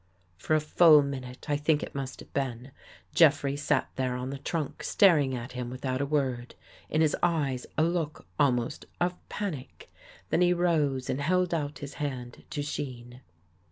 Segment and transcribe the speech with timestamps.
[0.39, 2.71] For a full minute, I think it must have been,
[3.13, 6.55] Jeffrey sat there on the trunk staring at him without a word,
[6.89, 9.93] in his eyes a look almost of panic.
[10.31, 13.21] Then he rose and held out his hand to Shean.